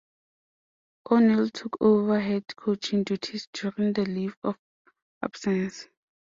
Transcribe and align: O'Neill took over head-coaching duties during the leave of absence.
O'Neill 1.11 1.51
took 1.51 1.79
over 1.79 2.19
head-coaching 2.19 3.03
duties 3.03 3.47
during 3.53 3.93
the 3.93 4.01
leave 4.03 4.35
of 4.43 4.55
absence. 5.21 5.89